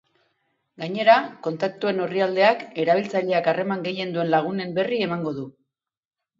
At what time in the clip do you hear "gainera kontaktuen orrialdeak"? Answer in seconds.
0.83-2.65